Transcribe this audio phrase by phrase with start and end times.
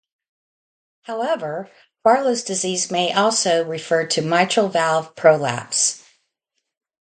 [1.03, 1.69] However,
[2.03, 6.01] Barlow's disease may also refer to mitral valve prolapse.